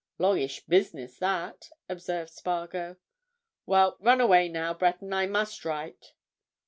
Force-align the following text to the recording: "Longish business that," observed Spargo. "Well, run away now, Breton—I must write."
"Longish 0.17 0.61
business 0.65 1.19
that," 1.19 1.69
observed 1.87 2.31
Spargo. 2.31 2.97
"Well, 3.67 3.97
run 3.99 4.19
away 4.19 4.49
now, 4.49 4.73
Breton—I 4.73 5.27
must 5.27 5.63
write." 5.63 6.13